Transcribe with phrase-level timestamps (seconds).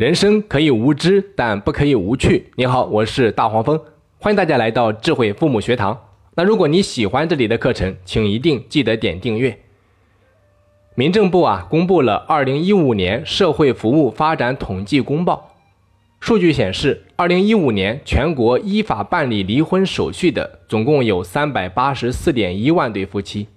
[0.00, 2.50] 人生可以无知，但不可以无趣。
[2.54, 3.78] 你好，我是大黄蜂，
[4.16, 6.06] 欢迎大家来到智慧父母学堂。
[6.36, 9.58] 那如果你喜欢这里的课程，请一定记得点订阅。
[10.94, 15.50] 民政部啊公布了二零一五年社会服务发展统计公报，
[16.18, 23.48] 数据显示，二零一五年全国依法办理离婚手续的总共有三百八十四点一万对夫妻，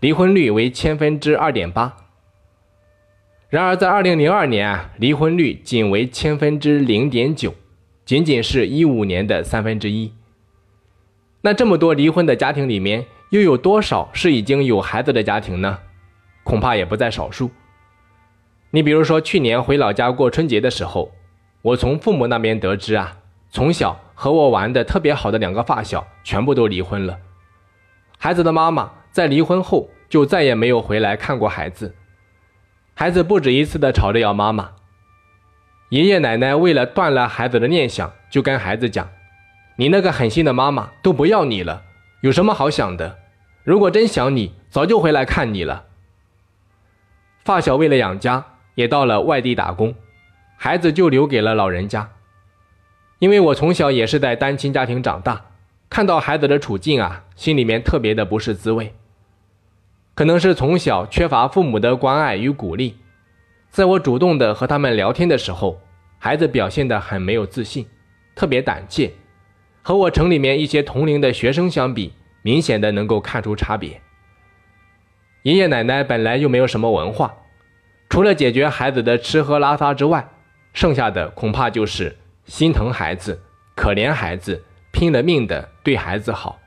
[0.00, 1.96] 离婚率为千分之二点八。
[3.50, 7.52] 然而，在二零零二年啊，离婚率仅为千分之零点九，
[8.04, 10.12] 仅仅是一五年的三分之一。
[11.40, 15.80] 那这么多离婚的家庭里面，又有多少是已经有孩子的家庭呢？
[16.44, 17.50] 恐怕也不在少数。
[18.70, 21.10] 你比如说，去年回老家过春节的时候，
[21.62, 23.16] 我从父母那边得知啊，
[23.50, 27.18] 从小和我玩的特别好的两个发小全部都离婚了，
[28.16, 31.96] 孩子的妈妈在离婚后就再也没有回来看过孩子。
[33.00, 34.72] 孩子不止一次的吵着要妈妈，
[35.88, 39.08] 爷爷奶奶为了断了孩子的念想，就跟孩子讲
[39.76, 41.82] ：“你那个狠心的妈妈都不要你了，
[42.20, 43.16] 有什么好想的？
[43.64, 45.86] 如果真想你，早就回来看你了。”
[47.42, 49.94] 发小为了养家，也到了外地打工，
[50.58, 52.10] 孩子就留给了老人家。
[53.18, 55.46] 因为我从小也是在单亲家庭长大，
[55.88, 58.94] 看到孩子的处境啊，心里面特别的不是滋味。
[60.14, 62.96] 可能是从小缺乏父母的关爱与鼓励，
[63.70, 65.80] 在我主动的和他们聊天的时候，
[66.18, 67.86] 孩子表现得很没有自信，
[68.34, 69.12] 特别胆怯，
[69.80, 74.00] 和我城里面一些同龄的学生相比，明显的能够看出差别。
[75.44, 77.34] 爷爷奶奶本来又没有什么文化，
[78.10, 80.28] 除了解决孩子的吃喝拉撒之外，
[80.74, 82.14] 剩下的恐怕就是
[82.44, 83.40] 心疼孩子、
[83.74, 86.59] 可怜孩子、拼了命的对孩子好。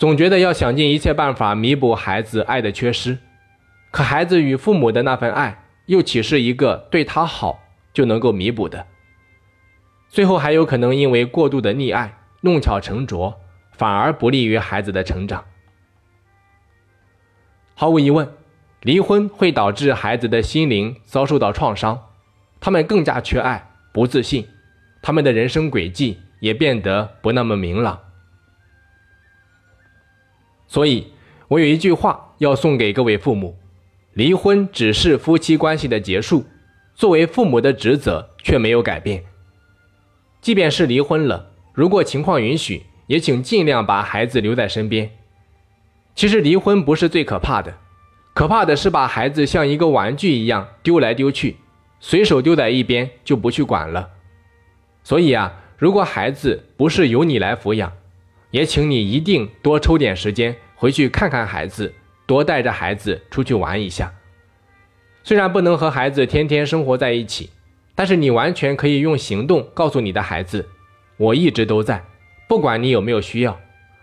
[0.00, 3.18] 总觉得要想尽一切办法弥补孩子爱的缺失，
[3.90, 7.62] 可孩子与父母的那份爱又岂是一个对他好
[7.92, 8.86] 就能够弥补的？
[10.08, 13.38] 最后还有可能因为过度的溺爱，弄巧成拙，
[13.72, 15.44] 反而不利于孩子的成长。
[17.74, 18.26] 毫无疑问，
[18.80, 22.06] 离婚会导致孩子的心灵遭受到创伤，
[22.58, 24.48] 他们更加缺爱、不自信，
[25.02, 28.00] 他们的人生轨迹也变得不那么明朗。
[30.70, 31.08] 所以，
[31.48, 33.58] 我有一句话要送给各位父母：
[34.12, 36.44] 离婚只是夫妻关系的结束，
[36.94, 39.24] 作为父母的职责却没有改变。
[40.40, 45.10] 即便是离婚了，如果情况允许，也请尽量把孩子留在身边。
[46.14, 47.76] 其实，离婚不是最可怕的，
[48.32, 51.56] 可怕的是把孩子像一个玩具一样丢来丢去，
[51.98, 54.08] 随手丢在一边就不去管了。
[55.02, 57.92] 所以啊，如果孩子不是由你来抚养，
[58.50, 61.94] 也请你一定多抽点时间回去看看孩子，
[62.26, 64.12] 多带着孩子出去玩一下。
[65.22, 67.50] 虽然不能和孩子天天生活在一起，
[67.94, 70.66] 但是你完全可以用行动告诉你的孩子
[71.18, 72.02] ：“我一直都在，
[72.48, 73.60] 不管你有没有需要，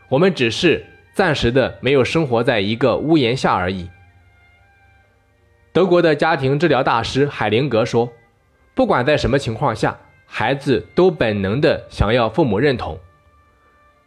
[0.09, 3.89] 我们只是暂时的没有生活在一个屋檐下而已。”
[5.73, 8.11] 德国的家庭治疗大师海灵格说
[8.73, 12.97] ：“不管在什么情况下，孩子都本能的想要父母认同。”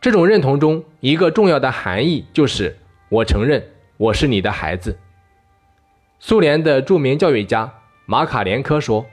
[0.01, 2.79] 这种认同中一个重要的含义就是，
[3.11, 3.63] 我承认
[3.99, 4.99] 我是你的孩子。
[6.19, 7.71] 苏联的著名教育家
[8.07, 9.05] 马卡连科说：“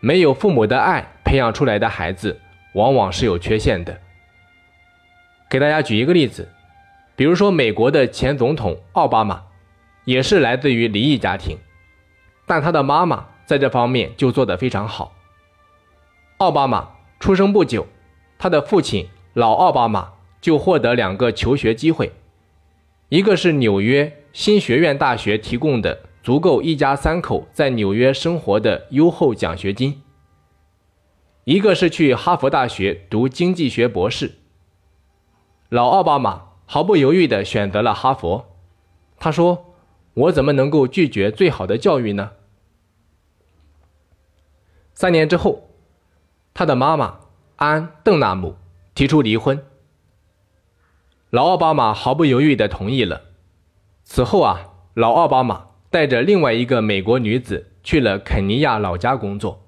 [0.00, 2.38] 没有父母的爱培养出来的孩子，
[2.74, 3.98] 往往是有缺陷的。”
[5.48, 6.46] 给大家举一个例子，
[7.16, 9.42] 比如说美国的前总统奥巴马，
[10.04, 11.56] 也是来自于离异家庭，
[12.44, 15.14] 但他的妈妈在这方面就做得非常好。
[16.36, 17.86] 奥巴马出生不久，
[18.38, 19.08] 他的父亲。
[19.34, 20.12] 老奥巴马
[20.42, 22.12] 就获得两个求学机会，
[23.08, 30.02] 一个是纽约新学院大学提供的足够一家三口在纽约生活的优厚奖学金，
[31.44, 34.32] 一个是去哈佛大学读经济学博士。
[35.70, 38.44] 老奥巴马毫不犹豫地选择了哈佛，
[39.18, 39.74] 他说
[40.12, 42.32] ：“我怎么能够拒绝最好的教育呢？”
[44.92, 45.70] 三年之后，
[46.52, 47.20] 他的妈妈
[47.56, 48.56] 安·邓纳姆。
[48.94, 49.64] 提出离婚，
[51.30, 53.22] 老奥巴马毫不犹豫地同意了。
[54.04, 59.66] 此后啊，老奥巴马带着另外一个美国女子去了肯尼亚老家工作。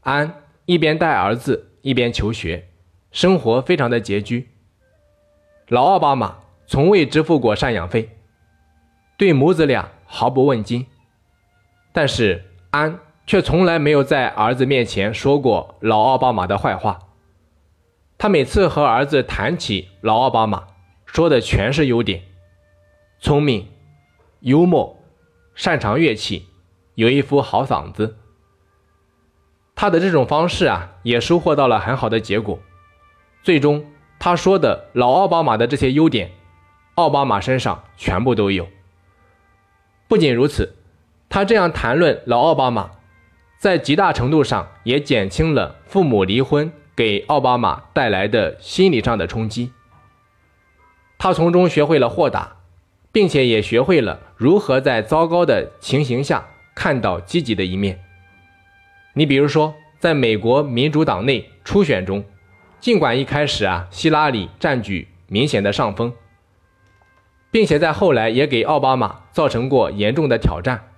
[0.00, 2.68] 安一边带儿子一边求学，
[3.10, 4.50] 生活非常的拮据。
[5.68, 8.10] 老奥巴马从未支付过赡养费，
[9.16, 10.86] 对母子俩毫不问津。
[11.92, 16.98] 但是安却从来没有在儿子面前说过老奥巴马的坏话。
[18.20, 20.66] 他每次和儿子谈起老奥巴马，
[21.06, 22.22] 说的全是优点：
[23.18, 23.66] 聪明、
[24.40, 25.02] 幽默、
[25.54, 26.46] 擅长乐器，
[26.96, 28.18] 有一副好嗓子，
[29.74, 32.58] 他的这种方式啊，也收获到了很好的结果。
[33.42, 33.86] 最终，
[34.18, 36.30] 他说的老奥巴马的这些优点，
[36.96, 38.68] 奥巴马身上全部都有。
[40.08, 40.76] 不仅如此，
[41.30, 42.90] 他这样谈论老奥巴马，
[43.58, 46.70] 在极大程度上也减轻了父母离婚
[47.00, 49.72] 给奥巴马带来的心理上的冲击。
[51.16, 52.56] 他从中学会了豁达，
[53.10, 57.98] 并且也学会了如何在糟糕的情形下看到积极的一面。
[59.14, 62.22] 你比如说，在美国民主党内初选中，
[62.80, 66.12] 尽管一开始啊，希拉里占据明显的上风，
[67.50, 70.90] 并且在后来也给奥巴马造成过严重的挑战，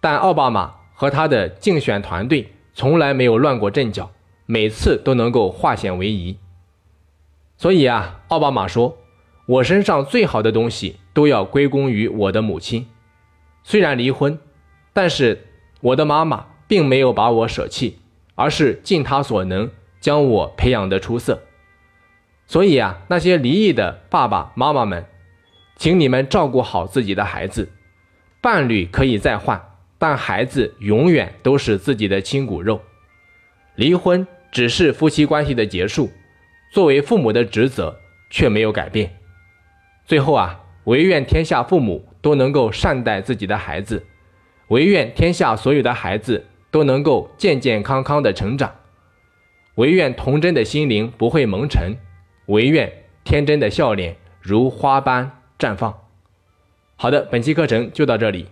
[0.00, 4.12] 但奥巴马和他的竞选团队从来没有乱过阵脚，
[4.46, 6.38] 每次都能够化险为夷。
[7.56, 8.98] 所以啊，奥巴马说。
[9.46, 12.86] 我身上最好的东西都要归功于我的母亲。
[13.62, 14.38] 虽然离婚，
[14.94, 15.48] 但是
[15.82, 17.98] 我的妈妈并没有把我舍弃，
[18.36, 19.70] 而是尽她所能
[20.00, 21.42] 将我培养得出色。
[22.46, 25.04] 所以啊，那些离异的爸爸妈妈们，
[25.76, 27.70] 请你们照顾好自己的孩子。
[28.40, 29.62] 伴侣可以再换，
[29.98, 32.80] 但孩子永远都是自己的亲骨肉。
[33.74, 36.12] 离婚只是夫妻关系的结束，
[36.70, 37.98] 作为父母的职责
[38.30, 39.12] 却没有改变。
[40.06, 44.06] 最后啊，唯愿天下父母都能够善待自己的孩子，
[44.68, 48.72] 唯愿天下所有的孩子都能够健健康康的成长，
[49.74, 51.96] 唯愿童真的心灵不会蒙尘，
[52.46, 52.92] 唯愿
[53.24, 55.92] 天真的笑脸如花般绽放。
[56.94, 58.46] 好的，本期课程就到这里。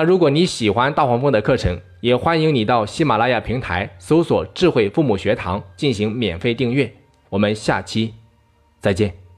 [0.00, 6.90] 那如果你喜欢大黄蜂的课程，也欢迎你到喜马拉雅平台搜索“智慧父母学堂”进行免费订阅。
[7.28, 8.14] 我们下期
[8.80, 9.29] 再见。